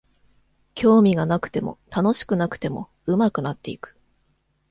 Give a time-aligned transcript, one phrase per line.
[0.73, 3.95] 興味がなくても楽しくなくても上手くなっていく